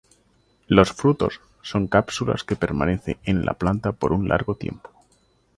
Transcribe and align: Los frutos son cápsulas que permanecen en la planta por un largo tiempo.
Los 0.65 0.93
frutos 0.93 1.41
son 1.61 1.85
cápsulas 1.85 2.43
que 2.43 2.55
permanecen 2.55 3.19
en 3.23 3.45
la 3.45 3.53
planta 3.53 3.91
por 3.91 4.13
un 4.13 4.27
largo 4.29 4.55
tiempo. 4.55 4.89